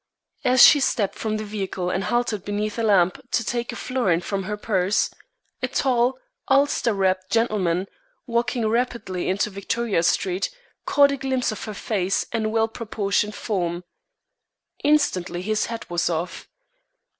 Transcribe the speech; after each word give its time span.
As 0.43 0.65
she 0.65 0.79
stepped 0.79 1.13
from 1.13 1.37
the 1.37 1.43
vehicle 1.43 1.91
and 1.91 2.05
halted 2.05 2.43
beneath 2.43 2.79
a 2.79 2.81
lamp 2.81 3.21
to 3.29 3.43
take 3.43 3.71
a 3.71 3.75
florin 3.75 4.19
from 4.21 4.45
her 4.45 4.57
purse, 4.57 5.11
a 5.61 5.67
tall, 5.67 6.17
ulster 6.47 6.91
wrapped 6.91 7.29
gentleman, 7.29 7.85
walking 8.25 8.67
rapidly 8.67 9.29
into 9.29 9.51
Victoria 9.51 10.01
Street, 10.01 10.49
caught 10.87 11.11
a 11.11 11.17
glimpse 11.17 11.51
of 11.51 11.65
her 11.65 11.75
face 11.75 12.25
and 12.31 12.51
well 12.51 12.67
proportioned 12.67 13.35
form. 13.35 13.83
Instantly 14.83 15.43
his 15.43 15.67
hat 15.67 15.87
was 15.87 16.09
off. 16.09 16.47